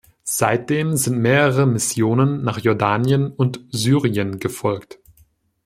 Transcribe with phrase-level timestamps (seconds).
[0.23, 4.97] Seitdem sind mehrere Missionen nach Jordanien und Syrien gefolgt.